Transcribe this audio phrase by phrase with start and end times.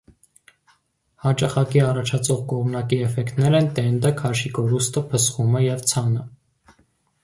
[1.25, 6.31] Հաճախակի առաջացող կողմնակի էֆեկտներ են տենդը, քաշի կորուստը, փսխումը և ցանը։